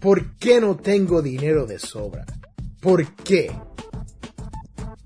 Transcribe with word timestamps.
¿Por 0.00 0.34
qué 0.36 0.62
no 0.62 0.76
tengo 0.76 1.20
dinero 1.20 1.66
de 1.66 1.78
sobra? 1.78 2.24
¿Por 2.80 3.14
qué? 3.16 3.52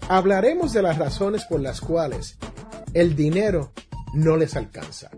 Hablaremos 0.08 0.72
de 0.72 0.82
las 0.82 0.98
razones 0.98 1.44
por 1.46 1.60
las 1.60 1.80
cuales 1.80 2.38
el 2.92 3.16
dinero 3.16 3.72
no 4.14 4.36
les 4.36 4.54
alcanza. 4.54 5.10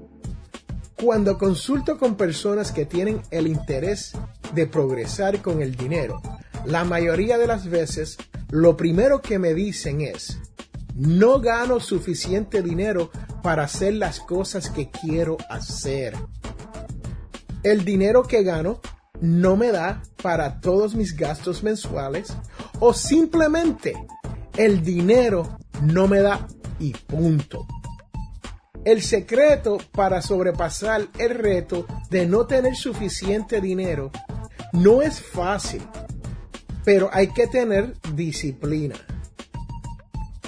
Cuando 0.96 1.36
consulto 1.36 1.98
con 1.98 2.16
personas 2.16 2.72
que 2.72 2.86
tienen 2.86 3.20
el 3.30 3.46
interés 3.46 4.12
de 4.54 4.66
progresar 4.66 5.42
con 5.42 5.60
el 5.60 5.76
dinero, 5.76 6.22
la 6.64 6.84
mayoría 6.84 7.36
de 7.36 7.46
las 7.46 7.68
veces 7.68 8.16
lo 8.48 8.78
primero 8.78 9.20
que 9.20 9.38
me 9.38 9.52
dicen 9.52 10.00
es, 10.00 10.38
no 10.94 11.38
gano 11.38 11.80
suficiente 11.80 12.62
dinero 12.62 13.10
para 13.42 13.64
hacer 13.64 13.92
las 13.92 14.20
cosas 14.20 14.70
que 14.70 14.90
quiero 14.90 15.36
hacer. 15.50 16.14
El 17.62 17.84
dinero 17.84 18.22
que 18.22 18.42
gano 18.42 18.80
no 19.20 19.56
me 19.56 19.72
da 19.72 20.02
para 20.22 20.60
todos 20.60 20.94
mis 20.94 21.16
gastos 21.16 21.62
mensuales 21.62 22.36
o 22.80 22.92
simplemente 22.92 23.94
el 24.56 24.82
dinero 24.82 25.58
no 25.82 26.08
me 26.08 26.20
da 26.20 26.46
y 26.78 26.92
punto. 26.92 27.66
El 28.84 29.02
secreto 29.02 29.78
para 29.92 30.22
sobrepasar 30.22 31.08
el 31.18 31.30
reto 31.30 31.86
de 32.08 32.26
no 32.26 32.46
tener 32.46 32.76
suficiente 32.76 33.60
dinero 33.60 34.12
no 34.72 35.02
es 35.02 35.20
fácil, 35.20 35.82
pero 36.84 37.10
hay 37.12 37.28
que 37.28 37.46
tener 37.46 37.94
disciplina. 38.14 38.94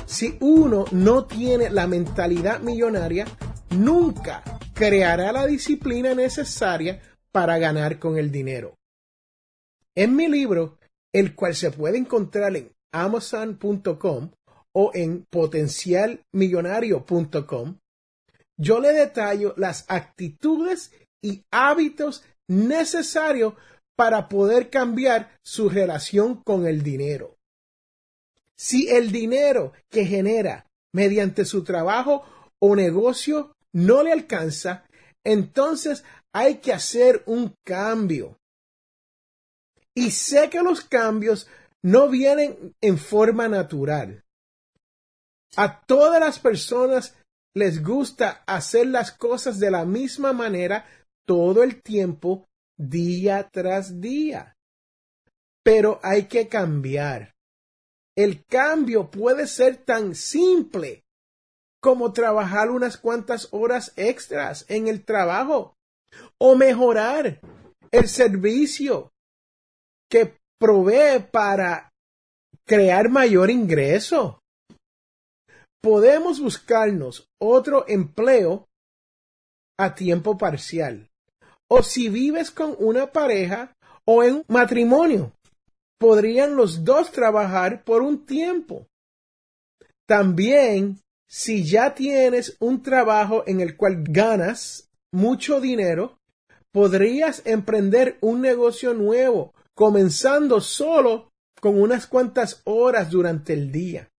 Si 0.06 0.36
uno 0.40 0.84
no 0.92 1.24
tiene 1.26 1.68
la 1.68 1.86
mentalidad 1.86 2.60
millonaria, 2.60 3.26
nunca 3.70 4.42
creará 4.72 5.32
la 5.32 5.46
disciplina 5.46 6.14
necesaria 6.14 7.00
para 7.32 7.58
ganar 7.58 7.98
con 7.98 8.18
el 8.18 8.30
dinero. 8.30 8.76
En 9.94 10.14
mi 10.16 10.28
libro, 10.28 10.78
el 11.12 11.34
cual 11.34 11.54
se 11.54 11.70
puede 11.70 11.98
encontrar 11.98 12.56
en 12.56 12.72
amazon.com 12.92 14.30
o 14.72 14.90
en 14.94 15.26
potencialmillonario.com, 15.30 17.78
yo 18.56 18.80
le 18.80 18.92
detallo 18.92 19.54
las 19.56 19.84
actitudes 19.88 20.92
y 21.22 21.44
hábitos 21.50 22.24
necesarios 22.48 23.54
para 23.96 24.28
poder 24.28 24.70
cambiar 24.70 25.36
su 25.42 25.68
relación 25.68 26.42
con 26.42 26.66
el 26.66 26.82
dinero. 26.82 27.36
Si 28.56 28.88
el 28.88 29.12
dinero 29.12 29.72
que 29.88 30.04
genera 30.04 30.66
mediante 30.92 31.44
su 31.44 31.62
trabajo 31.64 32.24
o 32.60 32.74
negocio 32.74 33.54
no 33.72 34.02
le 34.02 34.10
alcanza, 34.12 34.84
entonces 35.24 36.04
hay 36.32 36.58
que 36.58 36.72
hacer 36.72 37.22
un 37.26 37.54
cambio. 37.64 38.38
Y 39.94 40.10
sé 40.10 40.48
que 40.50 40.62
los 40.62 40.82
cambios 40.82 41.48
no 41.82 42.08
vienen 42.08 42.74
en 42.80 42.98
forma 42.98 43.48
natural. 43.48 44.24
A 45.56 45.80
todas 45.86 46.20
las 46.20 46.38
personas 46.38 47.16
les 47.54 47.82
gusta 47.82 48.42
hacer 48.46 48.86
las 48.86 49.10
cosas 49.12 49.58
de 49.58 49.70
la 49.70 49.84
misma 49.84 50.32
manera 50.32 50.86
todo 51.26 51.62
el 51.62 51.82
tiempo, 51.82 52.46
día 52.76 53.48
tras 53.50 54.00
día. 54.00 54.56
Pero 55.64 55.98
hay 56.02 56.26
que 56.26 56.48
cambiar. 56.48 57.34
El 58.16 58.44
cambio 58.44 59.10
puede 59.10 59.46
ser 59.46 59.76
tan 59.76 60.14
simple 60.14 61.04
como 61.80 62.12
trabajar 62.12 62.70
unas 62.70 62.96
cuantas 62.96 63.48
horas 63.52 63.92
extras 63.96 64.64
en 64.68 64.88
el 64.88 65.04
trabajo 65.04 65.77
o 66.38 66.54
mejorar 66.56 67.40
el 67.90 68.08
servicio 68.08 69.12
que 70.10 70.34
provee 70.58 71.20
para 71.30 71.90
crear 72.66 73.08
mayor 73.08 73.50
ingreso. 73.50 74.40
Podemos 75.82 76.40
buscarnos 76.40 77.28
otro 77.40 77.84
empleo 77.88 78.66
a 79.78 79.94
tiempo 79.94 80.36
parcial. 80.36 81.08
O 81.70 81.82
si 81.82 82.08
vives 82.08 82.50
con 82.50 82.74
una 82.78 83.12
pareja 83.12 83.72
o 84.04 84.24
en 84.24 84.44
matrimonio, 84.48 85.32
podrían 85.98 86.56
los 86.56 86.84
dos 86.84 87.12
trabajar 87.12 87.84
por 87.84 88.02
un 88.02 88.24
tiempo. 88.24 88.86
También, 90.06 90.98
si 91.28 91.64
ya 91.64 91.94
tienes 91.94 92.56
un 92.60 92.82
trabajo 92.82 93.44
en 93.46 93.60
el 93.60 93.76
cual 93.76 94.02
ganas 94.02 94.87
mucho 95.12 95.60
dinero, 95.60 96.18
podrías 96.72 97.42
emprender 97.44 98.18
un 98.20 98.40
negocio 98.40 98.94
nuevo, 98.94 99.54
comenzando 99.74 100.60
solo 100.60 101.30
con 101.60 101.80
unas 101.80 102.06
cuantas 102.06 102.60
horas 102.64 103.10
durante 103.10 103.52
el 103.52 103.72
día. 103.72 104.10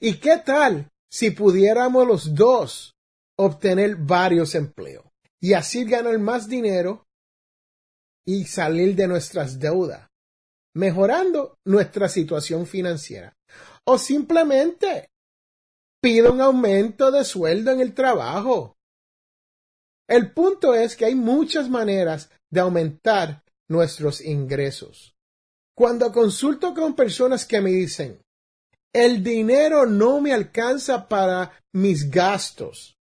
¿Y 0.00 0.14
qué 0.18 0.38
tal 0.38 0.90
si 1.10 1.30
pudiéramos 1.30 2.06
los 2.06 2.34
dos 2.34 2.94
obtener 3.38 3.96
varios 3.96 4.54
empleos 4.54 5.04
y 5.40 5.52
así 5.52 5.84
ganar 5.84 6.18
más 6.18 6.48
dinero 6.48 7.06
y 8.26 8.44
salir 8.44 8.94
de 8.94 9.06
nuestras 9.06 9.58
deudas, 9.58 10.08
mejorando 10.74 11.58
nuestra 11.64 12.08
situación 12.08 12.66
financiera? 12.66 13.34
O 13.84 13.98
simplemente 13.98 15.10
pide 16.02 16.28
un 16.28 16.40
aumento 16.40 17.10
de 17.10 17.24
sueldo 17.24 17.70
en 17.70 17.80
el 17.80 17.94
trabajo. 17.94 18.75
El 20.08 20.32
punto 20.32 20.74
es 20.74 20.96
que 20.96 21.06
hay 21.06 21.14
muchas 21.14 21.68
maneras 21.68 22.30
de 22.50 22.60
aumentar 22.60 23.42
nuestros 23.68 24.20
ingresos. 24.20 25.16
Cuando 25.74 26.12
consulto 26.12 26.74
con 26.74 26.94
personas 26.94 27.44
que 27.44 27.60
me 27.60 27.70
dicen, 27.70 28.22
el 28.92 29.22
dinero 29.22 29.84
no 29.84 30.20
me 30.20 30.32
alcanza 30.32 31.08
para 31.08 31.52
mis 31.72 32.10
gastos, 32.10 32.96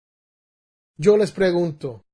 yo 0.98 1.18
les 1.18 1.32
pregunto, 1.32 2.06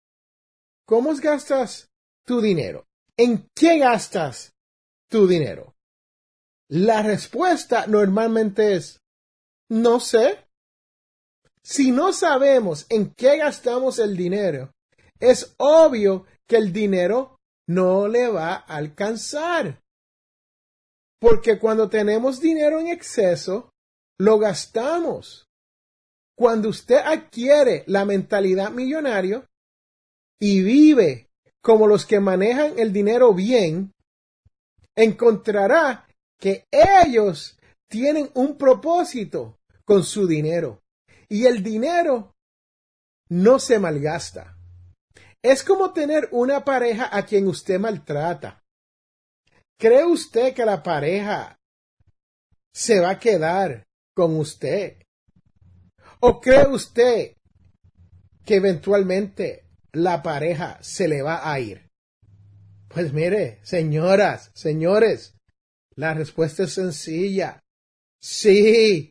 ¿cómo 0.85 1.15
gastas 1.15 1.89
tu 2.25 2.41
dinero? 2.41 2.87
¿En 3.15 3.47
qué 3.55 3.77
gastas 3.77 4.53
tu 5.07 5.27
dinero? 5.27 5.75
La 6.67 7.03
respuesta 7.03 7.85
normalmente 7.87 8.75
es, 8.75 9.01
no 9.69 9.99
sé. 9.99 10.47
Si 11.63 11.91
no 11.91 12.11
sabemos 12.11 12.87
en 12.89 13.13
qué 13.13 13.37
gastamos 13.37 13.99
el 13.99 14.17
dinero, 14.17 14.73
es 15.21 15.53
obvio 15.57 16.25
que 16.47 16.57
el 16.57 16.73
dinero 16.73 17.39
no 17.67 18.07
le 18.07 18.27
va 18.27 18.55
a 18.55 18.75
alcanzar. 18.75 19.81
Porque 21.19 21.59
cuando 21.59 21.87
tenemos 21.87 22.41
dinero 22.41 22.79
en 22.79 22.87
exceso, 22.87 23.69
lo 24.19 24.39
gastamos. 24.39 25.47
Cuando 26.35 26.69
usted 26.69 26.97
adquiere 26.97 27.83
la 27.87 28.03
mentalidad 28.03 28.71
millonario 28.71 29.45
y 30.39 30.63
vive 30.63 31.29
como 31.61 31.85
los 31.87 32.05
que 32.05 32.19
manejan 32.19 32.77
el 32.79 32.91
dinero 32.91 33.33
bien, 33.33 33.93
encontrará 34.95 36.07
que 36.39 36.65
ellos 36.71 37.59
tienen 37.87 38.31
un 38.33 38.57
propósito 38.57 39.59
con 39.85 40.03
su 40.03 40.25
dinero 40.25 40.81
y 41.29 41.45
el 41.45 41.61
dinero 41.61 42.33
no 43.29 43.59
se 43.59 43.77
malgasta. 43.77 44.57
Es 45.43 45.63
como 45.63 45.91
tener 45.91 46.29
una 46.31 46.63
pareja 46.63 47.15
a 47.15 47.25
quien 47.25 47.47
usted 47.47 47.79
maltrata. 47.79 48.63
¿Cree 49.79 50.05
usted 50.05 50.53
que 50.53 50.63
la 50.65 50.83
pareja 50.83 51.57
se 52.71 52.99
va 52.99 53.11
a 53.11 53.19
quedar 53.19 53.87
con 54.13 54.37
usted? 54.37 55.01
¿O 56.19 56.39
cree 56.39 56.67
usted 56.67 57.33
que 58.45 58.55
eventualmente 58.55 59.65
la 59.91 60.21
pareja 60.21 60.77
se 60.83 61.07
le 61.07 61.23
va 61.23 61.51
a 61.51 61.59
ir? 61.59 61.89
Pues 62.87 63.11
mire, 63.11 63.59
señoras, 63.63 64.51
señores, 64.53 65.33
la 65.95 66.13
respuesta 66.13 66.63
es 66.63 66.73
sencilla. 66.73 67.63
Sí, 68.21 69.09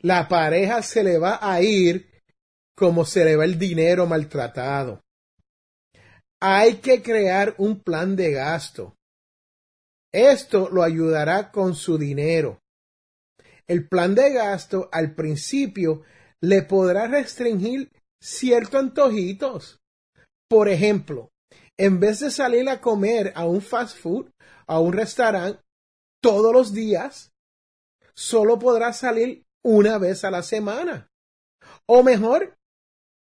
la 0.00 0.26
pareja 0.26 0.82
se 0.82 1.04
le 1.04 1.18
va 1.18 1.38
a 1.40 1.62
ir 1.62 2.10
como 2.74 3.04
se 3.04 3.24
le 3.24 3.36
va 3.36 3.44
el 3.44 3.58
dinero 3.58 4.06
maltratado. 4.06 5.04
Hay 6.46 6.74
que 6.82 7.02
crear 7.02 7.54
un 7.56 7.80
plan 7.80 8.16
de 8.16 8.32
gasto. 8.32 8.98
Esto 10.12 10.68
lo 10.68 10.82
ayudará 10.82 11.50
con 11.50 11.74
su 11.74 11.96
dinero. 11.96 12.60
El 13.66 13.88
plan 13.88 14.14
de 14.14 14.30
gasto 14.34 14.90
al 14.92 15.14
principio 15.14 16.02
le 16.42 16.60
podrá 16.60 17.08
restringir 17.08 17.90
ciertos 18.20 18.78
antojitos. 18.78 19.80
Por 20.46 20.68
ejemplo, 20.68 21.30
en 21.78 21.98
vez 21.98 22.20
de 22.20 22.30
salir 22.30 22.68
a 22.68 22.82
comer 22.82 23.32
a 23.36 23.46
un 23.46 23.62
fast 23.62 23.96
food, 23.96 24.30
a 24.66 24.80
un 24.80 24.92
restaurante 24.92 25.62
todos 26.20 26.52
los 26.52 26.74
días, 26.74 27.32
solo 28.14 28.58
podrá 28.58 28.92
salir 28.92 29.46
una 29.64 29.96
vez 29.96 30.24
a 30.24 30.30
la 30.30 30.42
semana. 30.42 31.08
O 31.86 32.02
mejor, 32.02 32.54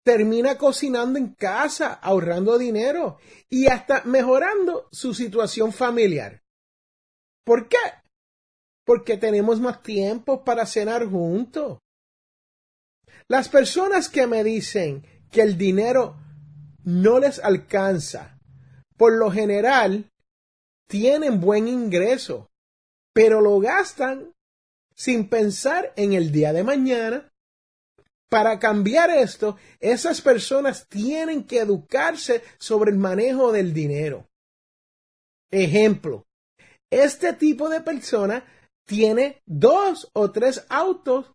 termina 0.04 0.58
cocinando 0.58 1.18
en 1.18 1.34
casa, 1.34 1.94
ahorrando 1.94 2.58
dinero 2.58 3.18
y 3.48 3.66
hasta 3.66 4.02
mejorando 4.04 4.88
su 4.90 5.14
situación 5.14 5.72
familiar. 5.72 6.42
¿Por 7.44 7.68
qué? 7.68 7.78
Porque 8.84 9.16
tenemos 9.16 9.60
más 9.60 9.82
tiempo 9.82 10.44
para 10.44 10.66
cenar 10.66 11.06
juntos. 11.06 11.78
Las 13.28 13.48
personas 13.48 14.08
que 14.08 14.26
me 14.26 14.42
dicen 14.42 15.06
que 15.30 15.42
el 15.42 15.56
dinero 15.56 16.16
no 16.84 17.18
les 17.18 17.38
alcanza, 17.38 18.38
por 18.96 19.16
lo 19.16 19.30
general, 19.30 20.10
tienen 20.88 21.40
buen 21.40 21.68
ingreso, 21.68 22.50
pero 23.14 23.40
lo 23.40 23.58
gastan 23.60 24.32
sin 24.94 25.28
pensar 25.28 25.92
en 25.96 26.12
el 26.12 26.32
día 26.32 26.52
de 26.52 26.64
mañana. 26.64 27.31
Para 28.32 28.58
cambiar 28.58 29.10
esto, 29.10 29.58
esas 29.78 30.22
personas 30.22 30.88
tienen 30.88 31.44
que 31.44 31.58
educarse 31.58 32.42
sobre 32.58 32.90
el 32.90 32.96
manejo 32.96 33.52
del 33.52 33.74
dinero. 33.74 34.26
Ejemplo, 35.50 36.24
este 36.90 37.34
tipo 37.34 37.68
de 37.68 37.82
persona 37.82 38.42
tiene 38.86 39.42
dos 39.44 40.08
o 40.14 40.32
tres 40.32 40.64
autos 40.70 41.30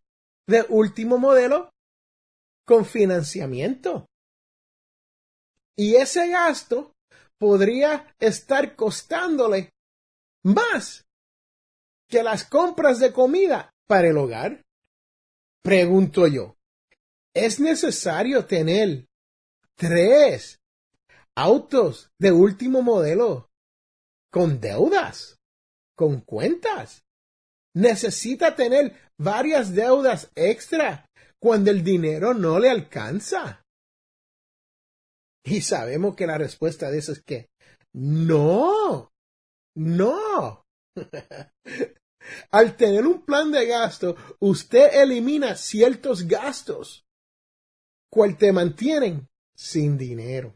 de 0.47 0.65
último 0.69 1.19
modelo 1.19 1.71
con 2.65 2.83
financiamiento. 2.83 4.07
Y 5.75 5.97
ese 5.97 6.29
gasto 6.29 6.95
podría 7.38 8.15
estar 8.17 8.75
costándole 8.75 9.69
más 10.41 11.05
que 12.09 12.23
las 12.23 12.44
compras 12.44 12.97
de 12.97 13.13
comida 13.13 13.69
para 13.85 14.07
el 14.07 14.17
hogar? 14.17 14.65
Pregunto 15.61 16.25
yo, 16.25 16.56
¿es 17.45 17.60
necesario 17.60 18.45
tener 18.45 19.07
tres 19.75 20.60
autos 21.36 22.10
de 22.19 22.31
último 22.31 22.81
modelo 22.81 23.50
con 24.31 24.60
deudas, 24.60 25.38
con 25.95 26.22
cuentas? 26.22 27.04
¿Necesita 27.75 28.56
tener 28.56 28.95
varias 29.19 29.74
deudas 29.74 30.31
extra 30.36 31.06
cuando 31.39 31.69
el 31.69 31.84
dinero 31.84 32.34
no 32.34 32.60
le 32.60 32.69
alcanza? 32.69 33.63
Y 35.44 35.62
sabemos 35.62 36.16
que 36.16 36.28
la 36.28 36.38
respuesta 36.38 36.90
de 36.90 36.98
eso 36.98 37.12
es 37.12 37.22
que 37.24 37.50
no, 37.94 39.12
no. 39.75 40.66
Al 42.51 42.75
tener 42.75 43.06
un 43.06 43.24
plan 43.24 43.51
de 43.51 43.66
gasto, 43.68 44.18
usted 44.40 45.01
elimina 45.01 45.56
ciertos 45.56 46.28
gastos, 46.28 47.06
cual 48.18 48.36
te 48.36 48.52
mantienen 48.52 49.28
sin 49.56 49.96
dinero. 49.96 50.56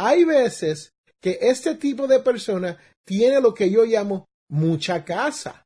Hay 0.00 0.24
veces 0.24 0.92
que 1.20 1.38
este 1.40 1.76
tipo 1.76 2.08
de 2.08 2.18
persona 2.18 2.76
tiene 3.06 3.40
lo 3.40 3.54
que 3.54 3.70
yo 3.70 3.84
llamo 3.84 4.26
mucha 4.50 5.04
casa 5.04 5.64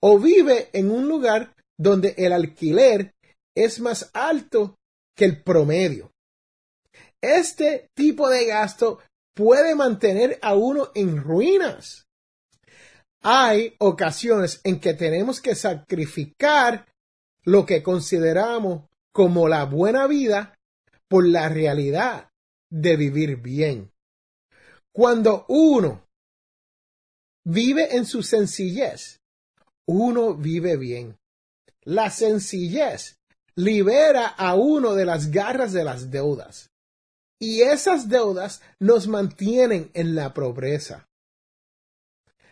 o 0.00 0.18
vive 0.18 0.70
en 0.72 0.90
un 0.90 1.08
lugar 1.08 1.54
donde 1.78 2.14
el 2.18 2.32
alquiler 2.32 3.14
es 3.54 3.78
más 3.78 4.10
alto 4.12 4.74
que 5.16 5.24
el 5.24 5.40
promedio. 5.42 6.10
Este 7.20 7.88
tipo 7.94 8.28
de 8.28 8.46
gasto 8.46 8.98
puede 9.34 9.76
mantener 9.76 10.40
a 10.42 10.56
uno 10.56 10.90
en 10.96 11.16
ruinas 11.22 12.06
hay 13.28 13.74
ocasiones 13.78 14.60
en 14.62 14.78
que 14.78 14.94
tenemos 14.94 15.40
que 15.40 15.56
sacrificar 15.56 16.86
lo 17.42 17.66
que 17.66 17.82
consideramos 17.82 18.84
como 19.16 19.48
la 19.48 19.64
buena 19.64 20.06
vida 20.06 20.58
por 21.08 21.26
la 21.26 21.48
realidad 21.48 22.28
de 22.70 22.98
vivir 22.98 23.38
bien. 23.38 23.90
Cuando 24.92 25.46
uno 25.48 26.06
vive 27.42 27.96
en 27.96 28.04
su 28.04 28.22
sencillez, 28.22 29.22
uno 29.88 30.34
vive 30.34 30.76
bien. 30.76 31.16
La 31.84 32.10
sencillez 32.10 33.16
libera 33.54 34.26
a 34.26 34.54
uno 34.54 34.92
de 34.92 35.06
las 35.06 35.30
garras 35.30 35.72
de 35.72 35.84
las 35.84 36.10
deudas. 36.10 36.68
Y 37.40 37.62
esas 37.62 38.10
deudas 38.10 38.60
nos 38.78 39.08
mantienen 39.08 39.90
en 39.94 40.14
la 40.14 40.34
pobreza. 40.34 41.08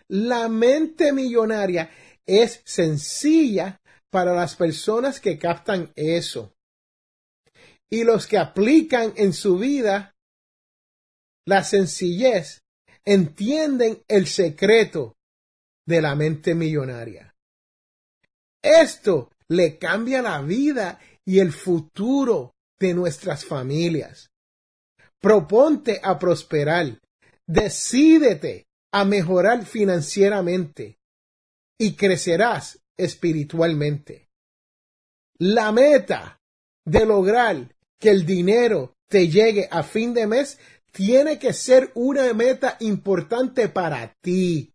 La 0.08 0.48
mente 0.48 1.12
millonaria 1.12 1.90
es 2.24 2.62
sencilla 2.64 3.82
para 4.08 4.32
las 4.32 4.56
personas 4.56 5.20
que 5.20 5.38
captan 5.38 5.92
eso. 5.94 6.53
Y 7.94 8.02
los 8.02 8.26
que 8.26 8.38
aplican 8.38 9.12
en 9.14 9.32
su 9.32 9.56
vida 9.56 10.16
la 11.46 11.62
sencillez 11.62 12.64
entienden 13.04 14.02
el 14.08 14.26
secreto 14.26 15.14
de 15.86 16.02
la 16.02 16.16
mente 16.16 16.56
millonaria. 16.56 17.32
Esto 18.60 19.30
le 19.46 19.78
cambia 19.78 20.22
la 20.22 20.42
vida 20.42 20.98
y 21.24 21.38
el 21.38 21.52
futuro 21.52 22.56
de 22.80 22.94
nuestras 22.94 23.44
familias. 23.44 24.28
Proponte 25.20 26.00
a 26.02 26.18
prosperar. 26.18 26.98
Decídete 27.46 28.66
a 28.92 29.04
mejorar 29.04 29.66
financieramente 29.66 30.98
y 31.78 31.94
crecerás 31.94 32.80
espiritualmente. 32.96 34.30
La 35.38 35.70
meta 35.70 36.40
de 36.84 37.06
lograr 37.06 37.73
que 38.00 38.10
el 38.10 38.26
dinero 38.26 38.94
te 39.08 39.28
llegue 39.28 39.68
a 39.70 39.82
fin 39.82 40.14
de 40.14 40.26
mes 40.26 40.58
tiene 40.92 41.38
que 41.38 41.52
ser 41.52 41.90
una 41.94 42.32
meta 42.34 42.76
importante 42.80 43.68
para 43.68 44.14
ti. 44.22 44.72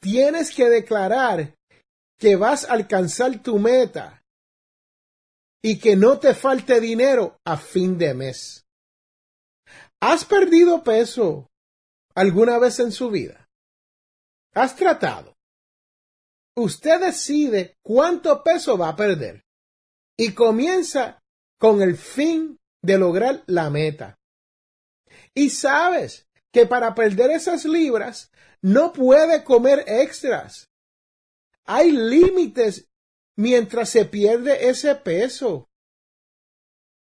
Tienes 0.00 0.54
que 0.54 0.68
declarar 0.68 1.54
que 2.18 2.36
vas 2.36 2.64
a 2.64 2.74
alcanzar 2.74 3.42
tu 3.42 3.58
meta 3.58 4.22
y 5.62 5.78
que 5.78 5.96
no 5.96 6.18
te 6.18 6.34
falte 6.34 6.80
dinero 6.80 7.38
a 7.46 7.56
fin 7.56 7.96
de 7.96 8.12
mes. 8.14 8.66
¿Has 10.00 10.24
perdido 10.24 10.82
peso 10.82 11.48
alguna 12.14 12.58
vez 12.58 12.80
en 12.80 12.92
su 12.92 13.10
vida? 13.10 13.48
¿Has 14.54 14.76
tratado? 14.76 15.34
Usted 16.56 17.00
decide 17.00 17.76
cuánto 17.82 18.42
peso 18.42 18.76
va 18.76 18.90
a 18.90 18.96
perder 18.96 19.44
y 20.18 20.34
comienza 20.34 21.21
con 21.62 21.80
el 21.80 21.96
fin 21.96 22.58
de 22.82 22.98
lograr 22.98 23.44
la 23.46 23.70
meta. 23.70 24.18
Y 25.32 25.50
sabes 25.50 26.26
que 26.52 26.66
para 26.66 26.92
perder 26.92 27.30
esas 27.30 27.64
libras 27.66 28.32
no 28.62 28.92
puede 28.92 29.44
comer 29.44 29.84
extras. 29.86 30.68
Hay 31.64 31.92
límites 31.92 32.88
mientras 33.36 33.90
se 33.90 34.06
pierde 34.06 34.70
ese 34.70 34.96
peso. 34.96 35.68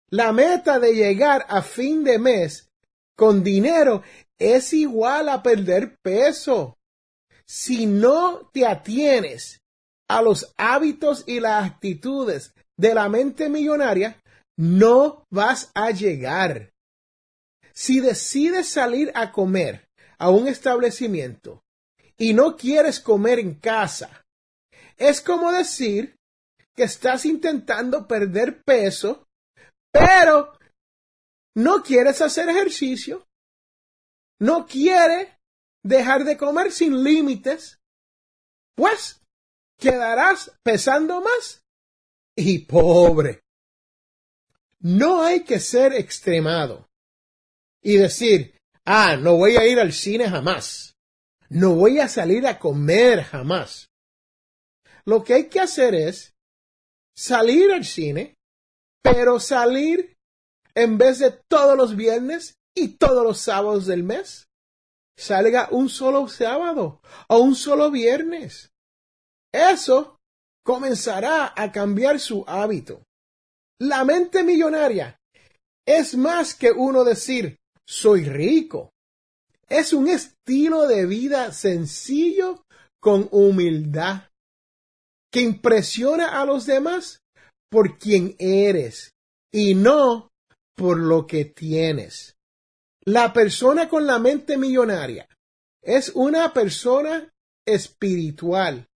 La 0.09 0.33
meta 0.33 0.77
de 0.77 0.93
llegar 0.93 1.45
a 1.47 1.61
fin 1.61 2.03
de 2.03 2.19
mes 2.19 2.69
con 3.15 3.45
dinero 3.45 4.03
es 4.37 4.73
igual 4.73 5.29
a 5.29 5.41
perder 5.41 5.97
peso. 6.01 6.77
Si 7.45 7.85
no 7.85 8.49
te 8.51 8.67
atienes 8.67 9.61
a 10.09 10.21
los 10.21 10.53
hábitos 10.57 11.23
y 11.27 11.39
las 11.39 11.65
actitudes 11.65 12.53
de 12.75 12.93
la 12.93 13.07
mente 13.07 13.47
millonaria, 13.47 14.18
no 14.59 15.25
vas 15.31 15.71
a 15.73 15.91
llegar. 15.91 16.73
Si 17.73 18.01
decides 18.01 18.67
salir 18.67 19.09
a 19.15 19.31
comer 19.31 19.87
a 20.17 20.29
un 20.29 20.49
establecimiento 20.49 21.63
y 22.17 22.33
no 22.33 22.57
quieres 22.57 22.99
comer 22.99 23.39
en 23.39 23.55
casa. 23.55 24.25
Es 24.97 25.21
como 25.21 25.53
decir 25.53 26.17
que 26.75 26.83
estás 26.83 27.25
intentando 27.25 28.05
perder 28.05 28.61
peso, 28.63 29.25
pero 29.93 30.51
no 31.55 31.81
quieres 31.81 32.21
hacer 32.21 32.49
ejercicio, 32.49 33.25
no 34.41 34.67
quiere 34.67 35.39
dejar 35.85 36.25
de 36.25 36.35
comer 36.35 36.73
sin 36.73 37.01
límites, 37.01 37.79
pues 38.75 39.21
quedarás 39.79 40.51
pesando 40.63 41.21
más 41.21 41.63
y 42.35 42.59
pobre. 42.59 43.41
No 44.79 45.21
hay 45.21 45.43
que 45.43 45.59
ser 45.59 45.93
extremado 45.93 46.87
y 47.81 47.97
decir, 47.97 48.55
ah, 48.85 49.17
no 49.17 49.35
voy 49.35 49.57
a 49.57 49.67
ir 49.67 49.79
al 49.79 49.91
cine 49.91 50.29
jamás, 50.29 50.95
no 51.49 51.75
voy 51.75 51.99
a 51.99 52.07
salir 52.07 52.47
a 52.47 52.59
comer 52.59 53.23
jamás. 53.23 53.89
Lo 55.05 55.23
que 55.23 55.33
hay 55.33 55.49
que 55.49 55.59
hacer 55.59 55.95
es 55.95 56.33
salir 57.15 57.71
al 57.71 57.83
cine, 57.83 58.35
pero 59.01 59.39
salir 59.39 60.15
en 60.75 60.97
vez 60.97 61.19
de 61.19 61.31
todos 61.49 61.75
los 61.75 61.95
viernes 61.95 62.55
y 62.75 62.89
todos 62.89 63.23
los 63.23 63.39
sábados 63.39 63.85
del 63.85 64.03
mes. 64.03 64.47
Salga 65.17 65.67
un 65.71 65.89
solo 65.89 66.29
sábado 66.29 67.01
o 67.27 67.39
un 67.39 67.55
solo 67.55 67.91
viernes. 67.91 68.71
Eso 69.51 70.17
comenzará 70.63 71.53
a 71.55 71.71
cambiar 71.71 72.19
su 72.19 72.45
hábito. 72.47 73.03
La 73.81 74.03
mente 74.03 74.43
millonaria 74.43 75.17
es 75.85 76.15
más 76.15 76.53
que 76.53 76.71
uno 76.71 77.03
decir 77.03 77.57
soy 77.87 78.25
rico. 78.25 78.91
Es 79.67 79.93
un 79.93 80.09
estilo 80.09 80.87
de 80.87 81.05
vida 81.05 81.51
sencillo 81.53 82.63
con 82.99 83.29
humildad 83.31 84.29
que 85.31 85.41
impresiona 85.41 86.41
a 86.41 86.45
los 86.45 86.65
demás 86.65 87.21
por 87.69 87.97
quien 87.97 88.35
eres 88.37 89.13
y 89.51 89.75
no 89.75 90.29
por 90.75 90.97
lo 90.97 91.25
que 91.25 91.45
tienes. 91.45 92.35
La 93.05 93.31
persona 93.31 93.87
con 93.87 94.05
la 94.05 94.19
mente 94.19 94.57
millonaria 94.57 95.27
es 95.81 96.11
una 96.15 96.53
persona 96.53 97.31
espiritual 97.65 98.87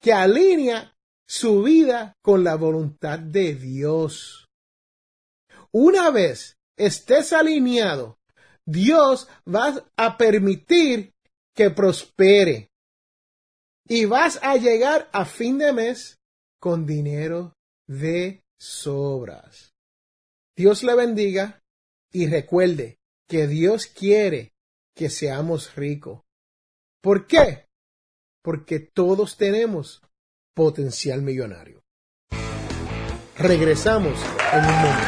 que 0.00 0.12
alinea 0.12 0.94
su 1.30 1.62
vida 1.62 2.16
con 2.22 2.42
la 2.42 2.56
voluntad 2.56 3.20
de 3.20 3.54
Dios. 3.54 4.48
Una 5.70 6.10
vez 6.10 6.56
estés 6.76 7.32
alineado, 7.32 8.18
Dios 8.66 9.28
va 9.46 9.80
a 9.96 10.18
permitir 10.18 11.12
que 11.54 11.70
prospere 11.70 12.72
y 13.86 14.06
vas 14.06 14.40
a 14.42 14.56
llegar 14.56 15.08
a 15.12 15.24
fin 15.24 15.58
de 15.58 15.72
mes 15.72 16.18
con 16.58 16.84
dinero 16.84 17.54
de 17.86 18.42
sobras. 18.58 19.72
Dios 20.56 20.82
le 20.82 20.96
bendiga 20.96 21.62
y 22.12 22.26
recuerde 22.26 22.98
que 23.28 23.46
Dios 23.46 23.86
quiere 23.86 24.52
que 24.96 25.08
seamos 25.08 25.76
ricos. 25.76 26.22
¿Por 27.00 27.28
qué? 27.28 27.68
Porque 28.42 28.80
todos 28.80 29.36
tenemos 29.36 30.02
potencial 30.60 31.22
millonario. 31.22 31.82
Regresamos 33.38 34.12
en 34.52 34.58
un 34.58 34.74
momento. 34.74 35.06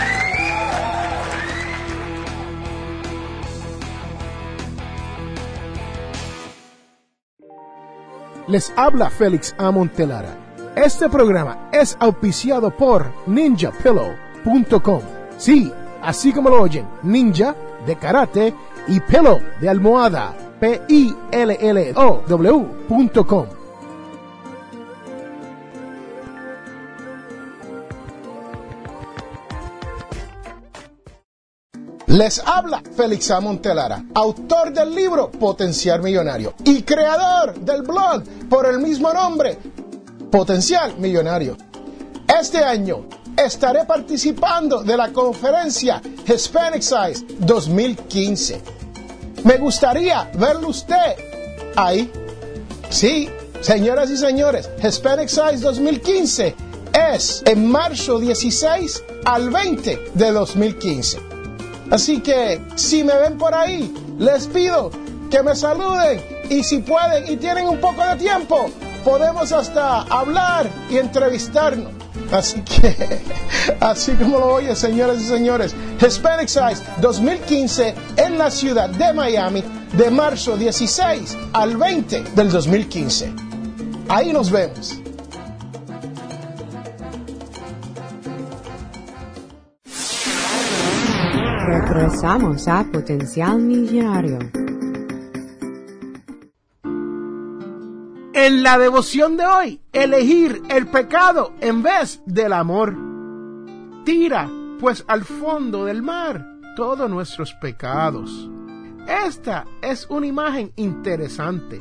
Les 8.48 8.72
habla 8.76 9.10
Félix 9.10 9.54
Amontelara. 9.58 10.38
Este 10.74 11.10
programa 11.10 11.68
es 11.70 11.98
auspiciado 12.00 12.74
por 12.74 13.12
ninjapillow.com. 13.26 15.02
Sí, 15.36 15.70
así 16.00 16.32
como 16.32 16.48
lo 16.48 16.62
oyen, 16.62 16.88
ninja 17.02 17.54
de 17.86 17.96
karate 17.96 18.54
y 18.88 19.00
pillow 19.00 19.38
de 19.60 19.68
almohada, 19.68 20.34
p 20.58 20.80
i 20.88 21.14
l 21.30 21.58
l 21.60 21.92
o 21.96 22.22
w.com. 22.26 23.61
Les 32.12 32.42
habla 32.44 32.82
Félix 32.94 33.30
A. 33.30 33.40
Montelara, 33.40 34.04
autor 34.14 34.70
del 34.70 34.94
libro 34.94 35.30
Potencial 35.30 36.02
Millonario 36.02 36.52
y 36.62 36.82
creador 36.82 37.58
del 37.58 37.80
blog 37.80 38.22
por 38.50 38.66
el 38.66 38.80
mismo 38.80 39.10
nombre, 39.14 39.56
Potencial 40.30 40.98
Millonario. 40.98 41.56
Este 42.38 42.58
año 42.58 43.06
estaré 43.34 43.86
participando 43.86 44.82
de 44.82 44.94
la 44.94 45.10
conferencia 45.10 46.02
Hispanic 46.26 46.82
Size 46.82 47.24
2015. 47.38 48.60
Me 49.44 49.56
gustaría 49.56 50.30
verlo 50.34 50.68
usted 50.68 51.16
ahí. 51.76 52.12
Sí, 52.90 53.30
señoras 53.62 54.10
y 54.10 54.18
señores, 54.18 54.68
Hispanic 54.86 55.28
Size 55.28 55.60
2015 55.60 56.56
es 56.92 57.42
en 57.46 57.70
marzo 57.70 58.18
16 58.18 59.02
al 59.24 59.48
20 59.48 60.10
de 60.12 60.30
2015. 60.30 61.31
Así 61.92 62.20
que 62.20 62.58
si 62.74 63.04
me 63.04 63.14
ven 63.18 63.36
por 63.36 63.54
ahí, 63.54 63.92
les 64.18 64.46
pido 64.46 64.90
que 65.30 65.42
me 65.42 65.54
saluden 65.54 66.24
y 66.48 66.64
si 66.64 66.78
pueden 66.78 67.30
y 67.30 67.36
tienen 67.36 67.68
un 67.68 67.78
poco 67.80 68.02
de 68.02 68.16
tiempo, 68.16 68.70
podemos 69.04 69.52
hasta 69.52 70.00
hablar 70.04 70.70
y 70.88 70.96
entrevistarnos. 70.96 71.92
Así 72.30 72.62
que, 72.62 73.20
así 73.80 74.12
como 74.12 74.38
lo 74.38 74.54
oyen, 74.54 74.74
señores 74.74 75.20
y 75.20 75.26
señores, 75.26 75.74
Hispanic 76.00 76.48
Size 76.48 76.82
2015 77.02 77.94
en 78.16 78.38
la 78.38 78.50
ciudad 78.50 78.88
de 78.88 79.12
Miami 79.12 79.62
de 79.92 80.10
marzo 80.10 80.56
16 80.56 81.36
al 81.52 81.76
20 81.76 82.24
del 82.34 82.50
2015. 82.50 83.34
Ahí 84.08 84.32
nos 84.32 84.50
vemos. 84.50 85.01
Regresamos 92.02 92.66
a 92.66 92.82
Potencial 92.82 93.60
Millonario. 93.60 94.40
En 98.32 98.62
la 98.64 98.76
devoción 98.76 99.36
de 99.36 99.46
hoy, 99.46 99.80
elegir 99.92 100.62
el 100.68 100.88
pecado 100.88 101.52
en 101.60 101.84
vez 101.84 102.20
del 102.26 102.54
amor. 102.54 102.96
Tira, 104.04 104.50
pues, 104.80 105.04
al 105.06 105.22
fondo 105.22 105.84
del 105.84 106.02
mar 106.02 106.44
todos 106.74 107.08
nuestros 107.08 107.54
pecados. 107.60 108.50
Esta 109.06 109.64
es 109.80 110.04
una 110.10 110.26
imagen 110.26 110.72
interesante, 110.74 111.80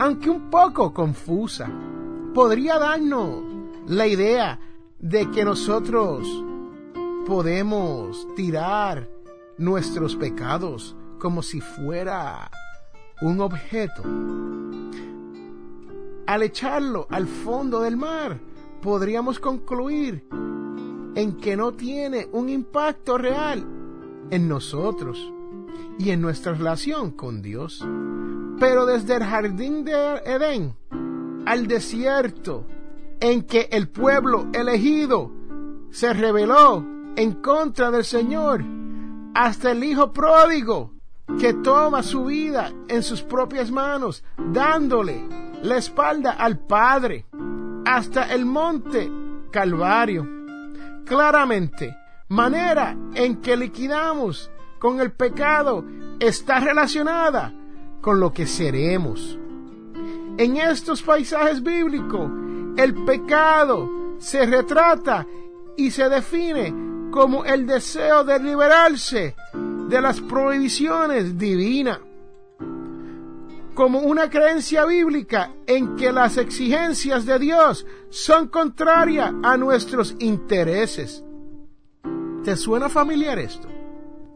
aunque 0.00 0.30
un 0.30 0.50
poco 0.50 0.92
confusa. 0.92 1.70
Podría 2.34 2.76
darnos 2.76 3.44
la 3.86 4.08
idea 4.08 4.58
de 4.98 5.30
que 5.30 5.44
nosotros 5.44 6.26
podemos 7.24 8.26
tirar 8.34 9.19
nuestros 9.60 10.16
pecados 10.16 10.96
como 11.18 11.42
si 11.42 11.60
fuera 11.60 12.50
un 13.20 13.40
objeto. 13.42 14.02
Al 16.26 16.42
echarlo 16.42 17.06
al 17.10 17.26
fondo 17.26 17.80
del 17.80 17.98
mar, 17.98 18.40
podríamos 18.80 19.38
concluir 19.38 20.26
en 21.14 21.36
que 21.36 21.56
no 21.56 21.72
tiene 21.72 22.26
un 22.32 22.48
impacto 22.48 23.18
real 23.18 23.66
en 24.30 24.48
nosotros 24.48 25.30
y 25.98 26.10
en 26.10 26.22
nuestra 26.22 26.54
relación 26.54 27.10
con 27.10 27.42
Dios. 27.42 27.86
Pero 28.58 28.86
desde 28.86 29.16
el 29.16 29.24
jardín 29.24 29.84
de 29.84 29.92
Edén 30.24 30.74
al 31.44 31.66
desierto 31.66 32.64
en 33.20 33.42
que 33.42 33.68
el 33.72 33.88
pueblo 33.88 34.48
elegido 34.54 35.30
se 35.90 36.14
rebeló 36.14 36.82
en 37.16 37.32
contra 37.42 37.90
del 37.90 38.04
Señor, 38.04 38.64
hasta 39.34 39.72
el 39.72 39.84
hijo 39.84 40.12
pródigo 40.12 40.92
que 41.38 41.54
toma 41.54 42.02
su 42.02 42.24
vida 42.24 42.72
en 42.88 43.02
sus 43.02 43.22
propias 43.22 43.70
manos, 43.70 44.24
dándole 44.36 45.22
la 45.62 45.76
espalda 45.76 46.32
al 46.32 46.58
Padre, 46.58 47.26
hasta 47.84 48.32
el 48.32 48.44
monte 48.44 49.10
Calvario. 49.50 50.28
Claramente, 51.04 51.96
manera 52.28 52.96
en 53.14 53.36
que 53.36 53.56
liquidamos 53.56 54.50
con 54.78 55.00
el 55.00 55.12
pecado 55.12 55.84
está 56.18 56.60
relacionada 56.60 57.52
con 58.00 58.18
lo 58.20 58.32
que 58.32 58.46
seremos. 58.46 59.38
En 60.38 60.56
estos 60.56 61.02
paisajes 61.02 61.62
bíblicos, 61.62 62.30
el 62.76 62.94
pecado 63.04 63.90
se 64.18 64.46
retrata 64.46 65.26
y 65.76 65.90
se 65.90 66.08
define 66.08 66.89
como 67.10 67.44
el 67.44 67.66
deseo 67.66 68.24
de 68.24 68.38
liberarse 68.38 69.34
de 69.88 70.00
las 70.00 70.20
prohibiciones 70.20 71.36
divinas. 71.36 71.98
como 73.74 74.00
una 74.00 74.28
creencia 74.28 74.84
bíblica 74.84 75.52
en 75.66 75.96
que 75.96 76.12
las 76.12 76.36
exigencias 76.36 77.24
de 77.24 77.38
Dios 77.38 77.86
son 78.10 78.48
contrarias 78.48 79.32
a 79.42 79.56
nuestros 79.56 80.16
intereses. 80.18 81.24
¿Te 82.44 82.56
suena 82.56 82.90
familiar 82.90 83.38
esto? 83.38 83.68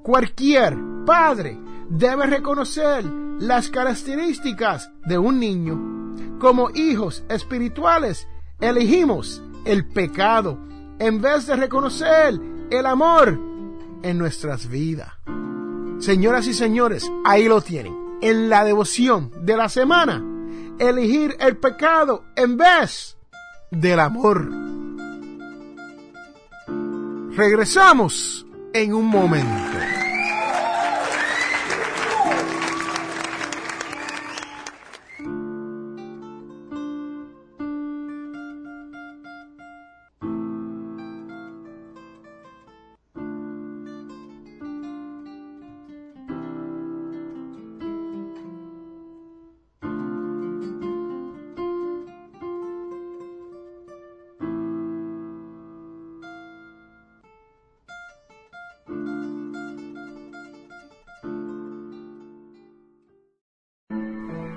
Cualquier 0.02 0.78
padre 1.04 1.58
debe 1.90 2.26
reconocer 2.26 3.04
las 3.38 3.68
características 3.68 4.90
de 5.04 5.18
un 5.18 5.38
niño. 5.38 6.14
Como 6.38 6.70
hijos 6.70 7.22
espirituales, 7.28 8.26
elegimos 8.60 9.42
el 9.66 9.86
pecado 9.86 10.58
en 10.98 11.20
vez 11.20 11.46
de 11.46 11.56
reconocer 11.56 12.40
el 12.70 12.86
amor 12.86 13.38
en 14.02 14.18
nuestras 14.18 14.68
vidas. 14.68 15.12
Señoras 15.98 16.46
y 16.46 16.54
señores, 16.54 17.10
ahí 17.24 17.48
lo 17.48 17.60
tienen. 17.60 17.96
En 18.20 18.48
la 18.48 18.64
devoción 18.64 19.30
de 19.42 19.56
la 19.56 19.68
semana, 19.68 20.22
elegir 20.78 21.36
el 21.40 21.56
pecado 21.56 22.24
en 22.36 22.56
vez 22.56 23.16
del 23.70 24.00
amor. 24.00 24.50
Regresamos 27.36 28.46
en 28.72 28.94
un 28.94 29.06
momento. 29.06 29.73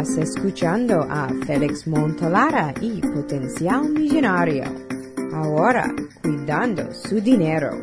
Escuchando 0.00 1.02
a 1.10 1.28
Félix 1.46 1.86
Montalara 1.86 2.72
y 2.80 3.02
Potencial 3.02 3.86
Millonario. 3.90 4.64
Ahora, 5.34 5.94
cuidando 6.22 6.90
su 6.94 7.20
dinero. 7.20 7.82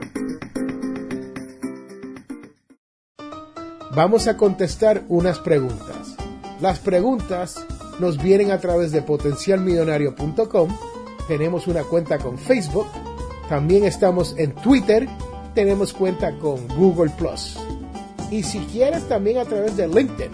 Vamos 3.95 4.27
a 4.27 4.35
contestar 4.35 5.03
unas 5.09 5.37
preguntas. 5.37 6.17
Las 6.59 6.79
preguntas 6.79 7.63
nos 7.99 8.17
vienen 8.21 8.49
a 8.49 8.59
través 8.59 8.91
de 8.91 9.03
potencialmillonario.com. 9.03 10.69
Tenemos 11.27 11.67
una 11.67 11.83
cuenta 11.83 12.17
con 12.17 12.39
Facebook. 12.39 12.87
También 13.47 13.85
estamos 13.85 14.33
en 14.39 14.55
Twitter. 14.55 15.07
Tenemos 15.53 15.93
cuenta 15.93 16.35
con 16.39 16.67
Google. 16.69 17.11
Y 18.31 18.41
si 18.41 18.57
quieres 18.71 19.07
también 19.07 19.37
a 19.37 19.45
través 19.45 19.77
de 19.77 19.87
LinkedIn 19.87 20.31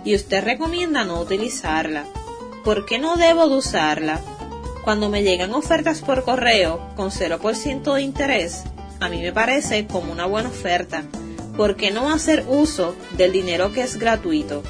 y 0.04 0.14
usted 0.14 0.44
recomienda 0.44 1.04
no 1.04 1.20
utilizarla. 1.20 2.04
¿Por 2.64 2.84
qué 2.84 2.98
no 2.98 3.16
debo 3.16 3.48
de 3.48 3.56
usarla? 3.56 4.20
Cuando 4.84 5.08
me 5.08 5.22
llegan 5.22 5.54
ofertas 5.54 6.00
por 6.00 6.24
correo 6.24 6.80
con 6.96 7.10
0% 7.10 7.94
de 7.94 8.02
interés, 8.02 8.64
a 9.00 9.08
mí 9.08 9.20
me 9.20 9.32
parece 9.32 9.86
como 9.86 10.12
una 10.12 10.26
buena 10.26 10.48
oferta 10.50 11.04
¿por 11.60 11.76
qué 11.76 11.90
no 11.90 12.10
hacer 12.10 12.46
uso 12.48 12.96
del 13.18 13.32
dinero 13.32 13.70
que 13.70 13.82
es 13.82 13.98
gratuito? 13.98 14.62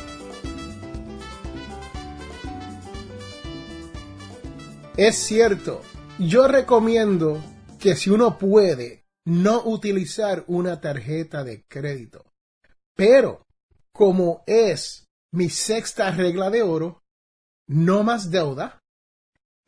Es 5.01 5.17
cierto, 5.17 5.81
yo 6.19 6.47
recomiendo 6.47 7.43
que 7.79 7.97
si 7.97 8.11
uno 8.11 8.37
puede, 8.37 9.07
no 9.25 9.63
utilizar 9.65 10.45
una 10.47 10.79
tarjeta 10.83 11.43
de 11.43 11.65
crédito. 11.67 12.27
Pero, 12.95 13.47
como 13.95 14.45
es 14.47 15.07
mi 15.33 15.49
sexta 15.49 16.11
regla 16.11 16.51
de 16.51 16.61
oro, 16.61 17.01
no 17.67 18.03
más 18.03 18.31
deuda, 18.31 18.79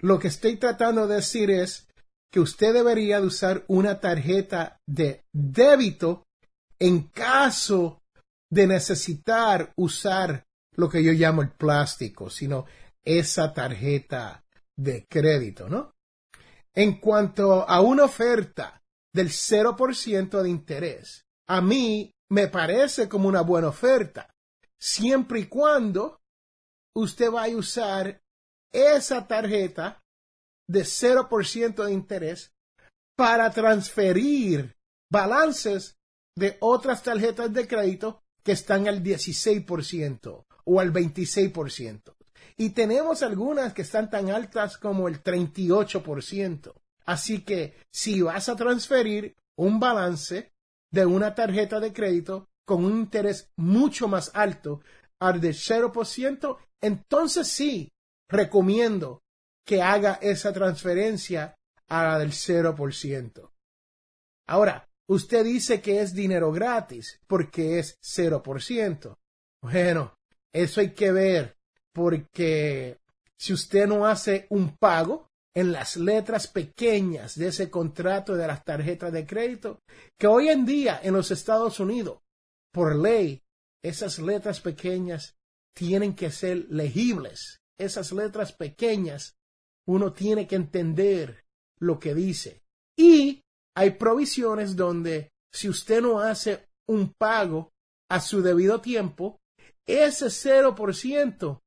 lo 0.03 0.19
que 0.19 0.29
estoy 0.29 0.59
tratando 0.59 1.07
de 1.07 1.15
decir 1.15 1.51
es 1.51 1.89
que 2.31 2.41
usted 2.41 2.75
debería 2.75 3.19
de 3.19 3.29
usar 3.29 3.65
una 3.69 4.01
tarjeta 4.01 4.77
de 4.87 5.25
débito 5.33 6.25
en 6.79 7.05
caso 7.05 8.03
de 8.51 8.67
necesitar 8.67 9.73
usar 9.79 10.45
lo 10.77 10.91
que 10.91 11.03
yo 11.03 11.13
llamo 11.13 11.41
el 11.41 11.53
plástico, 11.53 12.29
sino 12.29 12.67
esa 13.03 13.55
tarjeta 13.55 14.42
de 14.77 15.07
crédito, 15.09 15.69
¿no? 15.69 15.95
En 16.75 16.99
cuanto 16.99 17.69
a 17.69 17.81
una 17.81 18.05
oferta 18.05 18.83
del 19.13 19.29
0% 19.29 20.43
de 20.43 20.49
interés, 20.49 21.27
a 21.49 21.61
mí 21.61 22.15
me 22.31 22.49
parece 22.49 23.09
como 23.09 23.29
una 23.29 23.43
buena 23.43 23.69
oferta, 23.69 24.35
siempre 24.81 25.41
y 25.41 25.47
cuando 25.47 26.21
usted 26.97 27.31
vaya 27.31 27.55
a 27.55 27.59
usar 27.59 28.23
esa 28.73 29.27
tarjeta 29.27 30.03
de 30.67 30.81
0% 30.81 31.85
de 31.85 31.93
interés 31.93 32.53
para 33.17 33.51
transferir 33.51 34.77
balances 35.11 35.99
de 36.35 36.57
otras 36.61 37.03
tarjetas 37.03 37.53
de 37.53 37.69
crédito 37.69 38.23
que 38.43 38.53
están 38.53 38.89
al 38.89 39.03
16% 39.03 40.47
o 40.65 40.81
al 40.81 40.93
26%. 40.93 42.15
Y 42.57 42.71
tenemos 42.71 43.23
algunas 43.23 43.73
que 43.73 43.83
están 43.83 44.11
tan 44.11 44.31
altas 44.31 44.79
como 44.79 45.09
el 45.09 45.23
38%. 45.23 46.75
Así 47.05 47.43
que 47.43 47.75
si 47.91 48.23
vas 48.23 48.49
a 48.49 48.57
transferir 48.57 49.37
un 49.57 49.81
balance 49.81 50.53
de 50.91 51.07
una 51.07 51.35
tarjeta 51.35 51.81
de 51.81 51.93
crédito 51.93 52.49
con 52.65 52.85
un 52.85 52.99
interés 52.99 53.51
mucho 53.57 54.09
más 54.09 54.31
alto 54.35 54.81
al 55.21 55.41
de 55.41 55.51
0%, 55.51 56.57
entonces 56.81 57.49
sí 57.49 57.93
recomiendo 58.29 59.23
que 59.65 59.83
haga 59.83 60.19
esa 60.23 60.53
transferencia 60.53 61.57
a 61.89 62.05
la 62.05 62.19
del 62.19 62.31
0%. 62.31 63.51
Ahora, 64.49 64.89
Usted 65.13 65.45
dice 65.45 65.83
que 65.83 66.01
es 66.01 66.15
dinero 66.15 66.53
gratis 66.53 67.21
porque 67.27 67.79
es 67.79 67.99
0%. 68.01 69.19
Bueno, 69.61 70.15
eso 70.53 70.81
hay 70.81 70.95
que 70.95 71.13
ver 71.13 71.59
porque 71.93 72.99
si 73.39 73.53
usted 73.53 73.87
no 73.87 74.07
hace 74.07 74.47
un 74.51 74.77
pago 74.77 75.29
en 75.55 75.73
las 75.73 75.97
letras 75.97 76.47
pequeñas 76.47 77.37
de 77.37 77.49
ese 77.49 77.71
contrato 77.71 78.35
de 78.35 78.47
las 78.47 78.65
tarjetas 78.65 79.13
de 79.13 79.27
crédito, 79.27 79.81
que 80.19 80.27
hoy 80.27 80.49
en 80.49 80.65
día 80.65 81.01
en 81.03 81.13
los 81.13 81.31
Estados 81.31 81.79
Unidos, 81.79 82.21
por 82.73 82.97
ley, 82.97 83.43
esas 83.83 84.19
letras 84.19 84.61
pequeñas 84.61 85.37
tienen 85.75 86.15
que 86.15 86.31
ser 86.31 86.67
legibles. 86.71 87.61
Esas 87.79 88.13
letras 88.13 88.53
pequeñas, 88.53 89.37
uno 89.87 90.13
tiene 90.13 90.47
que 90.47 90.57
entender 90.57 91.45
lo 91.79 91.99
que 91.99 92.15
dice. 92.15 92.63
Y 92.97 93.43
hay 93.75 93.91
provisiones 93.93 94.77
donde 94.77 95.33
si 95.53 95.69
usted 95.69 96.01
no 96.01 96.21
hace 96.21 96.69
un 96.87 97.13
pago 97.13 97.73
a 98.09 98.21
su 98.21 98.43
debido 98.43 98.81
tiempo, 98.81 99.41
ese 99.87 100.27
0% 100.27 101.62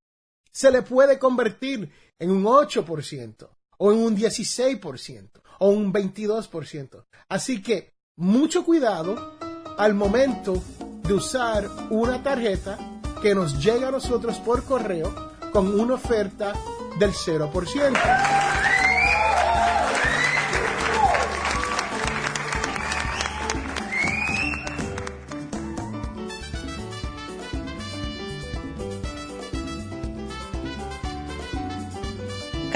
se 0.56 0.72
le 0.72 0.84
puede 0.84 1.20
convertir 1.20 1.92
en 2.18 2.32
un 2.32 2.46
8% 2.46 3.50
o 3.78 3.92
en 3.92 4.00
un 4.00 4.16
16% 4.16 5.42
o 5.60 5.68
un 5.68 5.92
22%. 5.92 7.06
Así 7.28 7.62
que 7.62 7.94
mucho 8.16 8.64
cuidado 8.64 9.38
al 9.78 9.94
momento 9.96 10.64
de 11.04 11.14
usar 11.14 11.70
una 11.90 12.24
tarjeta 12.24 13.02
que 13.22 13.36
nos 13.36 13.62
llega 13.62 13.90
a 13.90 13.92
nosotros 13.92 14.38
por 14.38 14.64
correo 14.64 15.14
con 15.52 15.78
una 15.78 15.96
oferta 15.96 16.54
del 17.00 17.12
0%. 17.12 18.65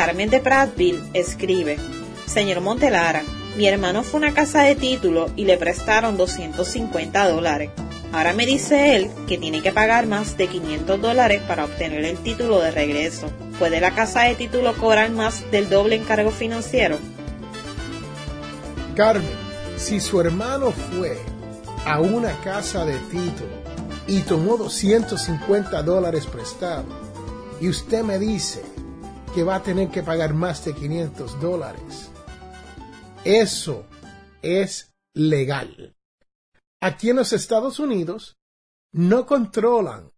Carmen 0.10 0.32
de 0.32 0.40
Prattville 0.40 1.04
escribe, 1.14 1.78
Señor 2.26 2.62
Montelara, 2.62 3.22
mi 3.56 3.68
hermano 3.68 4.02
fue 4.02 4.20
a 4.20 4.24
una 4.24 4.34
casa 4.34 4.64
de 4.64 4.74
título 4.74 5.30
y 5.36 5.46
le 5.46 5.56
prestaron 5.56 6.18
250 6.18 7.30
dólares. 7.30 7.70
Ahora 8.12 8.34
me 8.34 8.48
dice 8.48 8.96
él 8.96 9.12
que 9.28 9.38
tiene 9.38 9.62
que 9.62 9.72
pagar 9.72 10.08
más 10.08 10.36
de 10.36 10.48
500 10.48 11.00
dólares 11.00 11.44
para 11.48 11.66
obtener 11.66 12.04
el 12.06 12.18
título 12.18 12.60
de 12.60 12.72
regreso. 12.72 13.30
¿Puede 13.60 13.80
la 13.80 13.94
casa 13.94 14.24
de 14.24 14.34
título 14.34 14.76
cobrar 14.78 15.12
más 15.12 15.44
del 15.52 15.70
doble 15.70 15.98
en 15.98 16.06
cargo 16.06 16.32
financiero? 16.32 16.98
Carmen, 18.96 19.30
si 19.78 20.00
su 20.00 20.20
hermano 20.20 20.72
fue 20.72 21.20
a 21.86 22.02
una 22.02 22.32
casa 22.42 22.84
de 22.84 22.98
título 23.12 23.52
y 24.08 24.22
tomó 24.22 24.58
250 24.58 25.84
dólares 25.84 26.26
prestado 26.26 26.86
y 27.62 27.70
usted 27.70 28.02
me 28.02 28.18
dice 28.18 28.64
que 29.34 29.44
va 29.44 29.56
a 29.56 29.64
tener 29.64 29.90
que 29.90 30.04
pagar 30.04 30.34
más 30.34 30.66
de 30.66 30.74
500 30.74 31.40
dólares. 31.40 32.10
Eso 33.24 33.86
es 34.42 34.92
legal. 35.14 35.96
Aquí 36.82 37.10
en 37.10 37.18
los 37.18 37.34
Estados 37.34 37.80
Unidos 37.80 38.38
no 38.92 39.26
controlan 39.26 40.12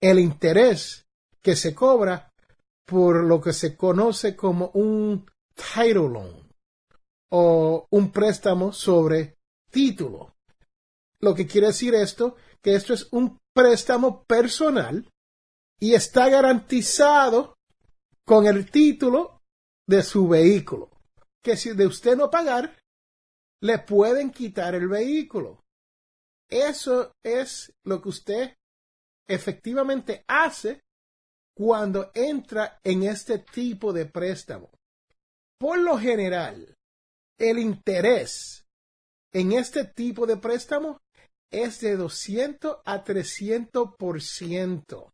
el 0.00 0.18
interés 0.18 1.06
que 1.40 1.54
se 1.54 1.74
cobra 1.74 2.32
por 2.86 3.24
lo 3.24 3.40
que 3.40 3.52
se 3.52 3.76
conoce 3.76 4.34
como 4.34 4.70
un 4.74 5.26
title 5.54 6.08
loan 6.08 6.48
o 7.30 7.86
un 7.90 8.10
préstamo 8.10 8.72
sobre 8.72 9.36
título. 9.70 10.34
Lo 11.20 11.34
que 11.34 11.46
quiere 11.46 11.68
decir 11.68 11.94
esto, 11.94 12.36
que 12.60 12.74
esto 12.74 12.92
es 12.92 13.08
un 13.12 13.38
préstamo 13.54 14.24
personal 14.24 15.08
y 15.78 15.94
está 15.94 16.28
garantizado 16.28 17.56
con 18.24 18.46
el 18.46 18.70
título 18.70 19.42
de 19.86 20.02
su 20.02 20.28
vehículo. 20.28 20.90
Que 21.42 21.56
si 21.56 21.74
de 21.74 21.86
usted 21.86 22.16
no 22.16 22.30
pagar, 22.30 22.78
le 23.60 23.78
pueden 23.78 24.30
quitar 24.30 24.74
el 24.74 24.88
vehículo. 24.88 25.62
Eso 26.48 27.14
es 27.22 27.72
lo 27.84 28.02
que 28.02 28.08
usted 28.08 28.56
efectivamente 29.26 30.24
hace 30.28 30.82
cuando 31.54 32.10
entra 32.14 32.80
en 32.82 33.04
este 33.04 33.38
tipo 33.38 33.92
de 33.92 34.06
préstamo. 34.06 34.70
Por 35.58 35.78
lo 35.78 35.98
general, 35.98 36.74
el 37.38 37.58
interés 37.58 38.66
en 39.32 39.52
este 39.52 39.84
tipo 39.84 40.26
de 40.26 40.36
préstamo 40.36 41.00
es 41.50 41.80
de 41.80 41.96
200 41.96 42.78
a 42.84 43.04
300%. 43.04 45.12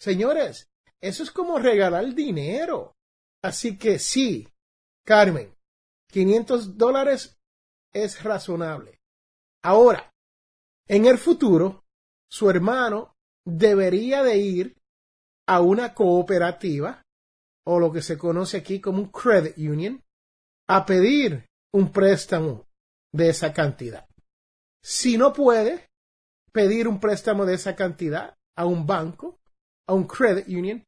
Señores, 0.00 0.68
eso 1.00 1.22
es 1.22 1.30
como 1.30 1.58
regalar 1.58 2.14
dinero. 2.14 2.96
Así 3.42 3.78
que 3.78 3.98
sí, 3.98 4.48
Carmen, 5.04 5.54
500 6.10 6.76
dólares 6.76 7.38
es 7.92 8.22
razonable. 8.22 9.00
Ahora, 9.62 10.12
en 10.88 11.06
el 11.06 11.18
futuro, 11.18 11.84
su 12.30 12.50
hermano 12.50 13.14
debería 13.44 14.22
de 14.22 14.38
ir 14.38 14.76
a 15.46 15.60
una 15.60 15.94
cooperativa 15.94 17.02
o 17.66 17.78
lo 17.78 17.92
que 17.92 18.02
se 18.02 18.18
conoce 18.18 18.58
aquí 18.58 18.80
como 18.80 18.98
un 18.98 19.10
credit 19.10 19.56
union 19.58 20.02
a 20.68 20.84
pedir 20.84 21.46
un 21.72 21.92
préstamo 21.92 22.66
de 23.12 23.30
esa 23.30 23.52
cantidad. 23.52 24.06
Si 24.82 25.16
no 25.16 25.32
puede 25.32 25.88
pedir 26.52 26.88
un 26.88 27.00
préstamo 27.00 27.44
de 27.44 27.54
esa 27.54 27.74
cantidad 27.76 28.36
a 28.56 28.66
un 28.66 28.86
banco, 28.86 29.38
a 29.86 29.94
un 29.94 30.06
credit 30.06 30.48
union, 30.48 30.84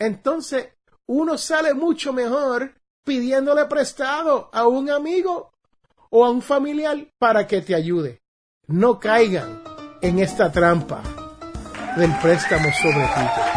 entonces 0.00 0.70
uno 1.06 1.38
sale 1.38 1.74
mucho 1.74 2.12
mejor 2.12 2.74
pidiéndole 3.04 3.66
prestado 3.66 4.48
a 4.52 4.66
un 4.66 4.90
amigo 4.90 5.52
o 6.10 6.24
a 6.24 6.30
un 6.30 6.42
familiar 6.42 7.06
para 7.18 7.46
que 7.46 7.60
te 7.60 7.74
ayude. 7.74 8.22
No 8.66 8.98
caigan 8.98 9.62
en 10.00 10.18
esta 10.18 10.50
trampa 10.50 11.02
del 11.96 12.12
préstamo 12.18 12.72
sobre 12.72 13.04
ti. 13.04 13.50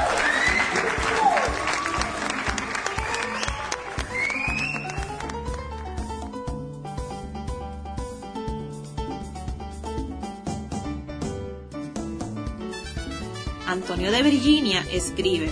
Antonio 13.68 14.12
de 14.12 14.22
Virginia 14.22 14.86
escribe, 14.92 15.50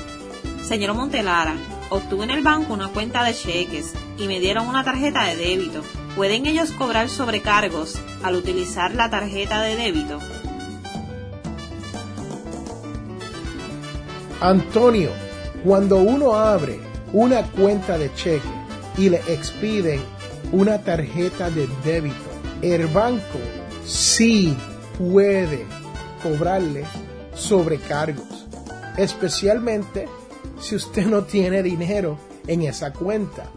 Señor 0.63 0.93
Montelara, 0.93 1.56
obtuve 1.89 2.24
en 2.24 2.30
el 2.30 2.43
banco 2.43 2.74
una 2.74 2.89
cuenta 2.89 3.24
de 3.24 3.34
cheques 3.34 3.93
y 4.17 4.28
me 4.28 4.39
dieron 4.39 4.67
una 4.67 4.84
tarjeta 4.84 5.26
de 5.26 5.36
débito. 5.36 5.82
¿Pueden 6.15 6.45
ellos 6.45 6.71
cobrar 6.71 7.10
sobrecargos 7.10 8.00
al 8.24 8.36
utilizar 8.36 8.93
la 8.93 9.10
tarjeta 9.10 9.62
de 9.62 9.76
débito? 9.76 10.19
Antonio, 14.39 15.12
cuando 15.63 15.97
uno 15.97 16.34
abre 16.34 16.80
una 17.13 17.43
cuenta 17.43 17.97
de 17.97 18.13
cheque 18.13 18.50
y 18.97 19.10
le 19.10 19.17
expiden 19.28 20.02
una 20.52 20.82
tarjeta 20.82 21.50
de 21.50 21.67
débito, 21.84 22.15
el 22.62 22.88
banco 22.88 23.39
sí 23.86 24.56
puede 24.97 25.65
cobrarle 26.24 26.86
sobrecargos, 27.36 28.47
especialmente 28.97 30.08
si 30.62 30.76
usted 30.76 31.08
no 31.08 31.24
tiene 31.24 31.63
dinero 31.63 32.19
en 32.47 32.62
esa 32.62 32.93
cuenta. 32.93 33.52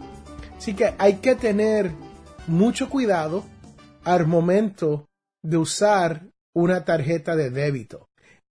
Así 0.57 0.73
que 0.73 0.95
hay 0.97 1.17
que 1.17 1.35
tener 1.35 1.91
mucho 2.47 2.89
cuidado 2.89 3.45
al 4.03 4.25
momento 4.25 5.07
de 5.43 5.57
usar 5.57 6.27
una 6.55 6.83
tarjeta 6.83 7.35
de 7.35 7.51
débito. 7.51 8.07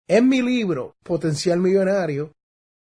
En 0.08 0.28
mi 0.28 0.42
libro, 0.42 0.94
Potencial 1.02 1.58
Millonario, 1.58 2.32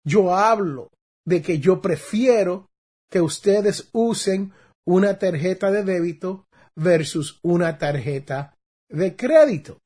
yo 0.04 0.34
hablo 0.34 0.90
de 1.24 1.40
que 1.40 1.58
yo 1.58 1.80
prefiero 1.80 2.68
que 3.10 3.22
ustedes 3.22 3.88
usen 3.92 4.52
una 4.86 5.18
tarjeta 5.18 5.70
de 5.70 5.82
débito 5.82 6.46
versus 6.76 7.38
una 7.42 7.78
tarjeta 7.78 8.54
de 8.90 9.16
crédito. 9.16 9.78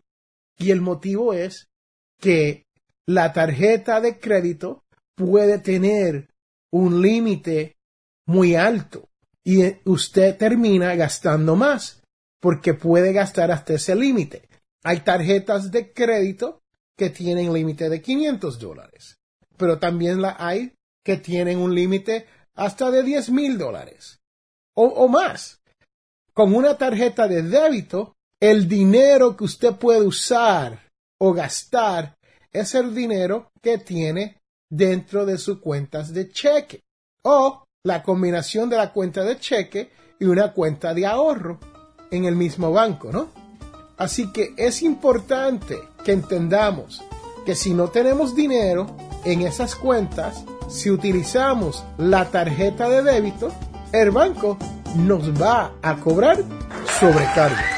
Y 0.58 0.72
el 0.72 0.80
motivo 0.80 1.32
es 1.32 1.68
que 2.20 2.64
la 3.06 3.32
tarjeta 3.32 4.00
de 4.00 4.18
crédito 4.18 4.82
puede 5.18 5.58
tener 5.58 6.28
un 6.72 7.02
límite 7.02 7.76
muy 8.26 8.54
alto 8.54 9.08
y 9.44 9.64
usted 9.84 10.36
termina 10.36 10.94
gastando 10.94 11.56
más 11.56 12.02
porque 12.40 12.74
puede 12.74 13.12
gastar 13.12 13.50
hasta 13.50 13.74
ese 13.74 13.94
límite. 13.94 14.48
Hay 14.84 15.00
tarjetas 15.00 15.70
de 15.70 15.92
crédito 15.92 16.60
que 16.96 17.10
tienen 17.10 17.52
límite 17.52 17.88
de 17.88 18.00
500 18.00 18.58
dólares, 18.58 19.18
pero 19.56 19.78
también 19.78 20.22
hay 20.38 20.72
que 21.04 21.16
tienen 21.16 21.58
un 21.58 21.74
límite 21.74 22.26
hasta 22.54 22.90
de 22.90 23.02
10 23.02 23.30
mil 23.30 23.58
dólares 23.58 24.20
o 24.74 25.08
más. 25.08 25.60
Con 26.32 26.54
una 26.54 26.78
tarjeta 26.78 27.26
de 27.26 27.42
débito, 27.42 28.14
el 28.40 28.68
dinero 28.68 29.36
que 29.36 29.44
usted 29.44 29.74
puede 29.74 30.02
usar 30.02 30.88
o 31.18 31.32
gastar 31.32 32.16
es 32.52 32.74
el 32.76 32.94
dinero 32.94 33.50
que 33.60 33.78
tiene 33.78 34.38
dentro 34.70 35.24
de 35.26 35.38
sus 35.38 35.58
cuentas 35.58 36.12
de 36.12 36.30
cheque 36.30 36.82
o 37.22 37.64
la 37.84 38.02
combinación 38.02 38.68
de 38.68 38.76
la 38.76 38.92
cuenta 38.92 39.24
de 39.24 39.38
cheque 39.38 39.90
y 40.18 40.24
una 40.26 40.52
cuenta 40.52 40.94
de 40.94 41.06
ahorro 41.06 41.58
en 42.10 42.24
el 42.24 42.36
mismo 42.36 42.72
banco, 42.72 43.10
¿no? 43.12 43.28
Así 43.96 44.32
que 44.32 44.54
es 44.56 44.82
importante 44.82 45.78
que 46.04 46.12
entendamos 46.12 47.02
que 47.44 47.54
si 47.54 47.74
no 47.74 47.88
tenemos 47.88 48.34
dinero 48.34 48.86
en 49.24 49.42
esas 49.42 49.74
cuentas, 49.74 50.44
si 50.68 50.90
utilizamos 50.90 51.84
la 51.96 52.26
tarjeta 52.30 52.88
de 52.88 53.02
débito, 53.02 53.50
el 53.92 54.10
banco 54.10 54.58
nos 54.96 55.40
va 55.40 55.72
a 55.82 55.96
cobrar 55.96 56.38
sobrecargo. 57.00 57.77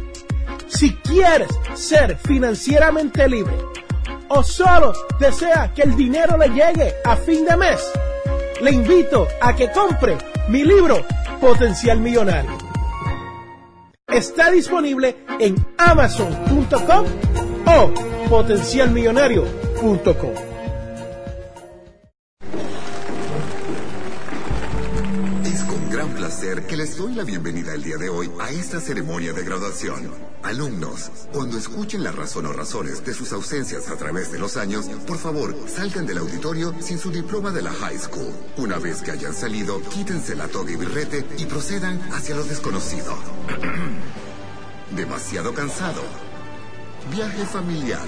Si 0.71 0.95
quieres 0.95 1.49
ser 1.73 2.17
financieramente 2.17 3.27
libre 3.27 3.57
o 4.29 4.41
solo 4.41 4.93
desea 5.19 5.73
que 5.73 5.81
el 5.81 5.97
dinero 5.97 6.37
le 6.37 6.47
llegue 6.47 6.93
a 7.03 7.17
fin 7.17 7.43
de 7.45 7.57
mes, 7.57 7.81
le 8.61 8.71
invito 8.71 9.27
a 9.41 9.53
que 9.53 9.69
compre 9.71 10.17
mi 10.47 10.63
libro 10.63 11.05
Potencial 11.41 11.99
Millonario. 11.99 12.57
Está 14.07 14.49
disponible 14.49 15.25
en 15.39 15.57
amazon.com 15.77 17.05
o 17.67 17.91
potencialmillonario.com. 18.29 20.50
les 26.81 26.97
doy 26.97 27.13
la 27.13 27.23
bienvenida 27.23 27.75
el 27.75 27.83
día 27.83 27.97
de 27.97 28.09
hoy 28.09 28.31
a 28.39 28.49
esta 28.49 28.81
ceremonia 28.81 29.33
de 29.33 29.43
graduación. 29.43 30.09
Alumnos, 30.41 31.11
cuando 31.31 31.55
escuchen 31.59 32.03
la 32.03 32.11
razón 32.11 32.47
o 32.47 32.53
razones 32.53 33.05
de 33.05 33.13
sus 33.13 33.31
ausencias 33.33 33.87
a 33.87 33.97
través 33.97 34.31
de 34.31 34.39
los 34.39 34.57
años, 34.57 34.87
por 35.05 35.19
favor, 35.19 35.55
salgan 35.67 36.07
del 36.07 36.17
auditorio 36.17 36.73
sin 36.79 36.97
su 36.97 37.11
diploma 37.11 37.51
de 37.51 37.61
la 37.61 37.71
high 37.71 37.99
school. 37.99 38.33
Una 38.57 38.79
vez 38.79 39.03
que 39.03 39.11
hayan 39.11 39.35
salido, 39.35 39.79
quítense 39.89 40.35
la 40.35 40.47
toga 40.47 40.71
y 40.71 40.75
birrete 40.75 41.23
y 41.37 41.45
procedan 41.45 42.01
hacia 42.13 42.33
lo 42.33 42.43
desconocido. 42.45 43.15
Demasiado 44.95 45.53
cansado. 45.53 46.01
Viaje 47.11 47.45
familiar. 47.45 48.07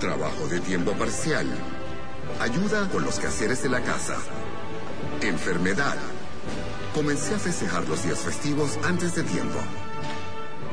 Trabajo 0.00 0.48
de 0.48 0.60
tiempo 0.60 0.92
parcial. 0.92 1.46
Ayuda 2.40 2.88
con 2.88 3.04
los 3.04 3.18
quehaceres 3.18 3.62
de 3.62 3.68
la 3.68 3.82
casa. 3.82 4.16
Enfermedad 5.20 5.98
Comencé 6.94 7.34
a 7.34 7.38
festejar 7.40 7.88
los 7.88 8.04
días 8.04 8.20
festivos 8.20 8.78
antes 8.84 9.16
de 9.16 9.24
tiempo. 9.24 9.58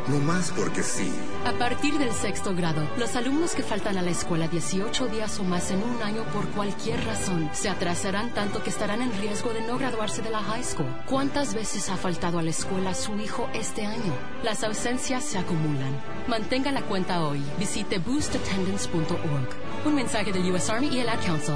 No 0.07 0.19
más 0.19 0.51
porque 0.51 0.83
sí. 0.83 1.11
A 1.45 1.53
partir 1.53 1.97
del 1.97 2.11
sexto 2.11 2.53
grado, 2.55 2.87
los 2.97 3.15
alumnos 3.15 3.55
que 3.55 3.63
faltan 3.63 3.97
a 3.97 4.03
la 4.03 4.11
escuela 4.11 4.47
18 4.47 5.07
días 5.07 5.39
o 5.39 5.43
más 5.43 5.71
en 5.71 5.81
un 5.81 6.01
año 6.03 6.23
por 6.25 6.47
cualquier 6.49 7.03
razón 7.05 7.49
se 7.53 7.69
atrasarán 7.69 8.29
tanto 8.35 8.61
que 8.61 8.69
estarán 8.69 9.01
en 9.01 9.11
riesgo 9.19 9.51
de 9.51 9.61
no 9.61 9.79
graduarse 9.79 10.21
de 10.21 10.29
la 10.29 10.43
high 10.43 10.63
school. 10.63 10.87
¿Cuántas 11.07 11.55
veces 11.55 11.89
ha 11.89 11.97
faltado 11.97 12.37
a 12.37 12.43
la 12.43 12.51
escuela 12.51 12.93
su 12.93 13.17
hijo 13.17 13.49
este 13.55 13.87
año? 13.87 14.13
Las 14.43 14.63
ausencias 14.63 15.23
se 15.23 15.39
acumulan. 15.39 15.99
Mantenga 16.27 16.71
la 16.71 16.83
cuenta 16.83 17.25
hoy. 17.25 17.41
Visite 17.57 17.97
boostattendance.org. 17.97 19.49
Un 19.85 19.95
mensaje 19.95 20.31
del 20.31 20.51
U.S. 20.51 20.71
Army 20.71 20.89
y 20.89 20.99
el 20.99 21.09
Ad 21.09 21.25
Council. 21.25 21.55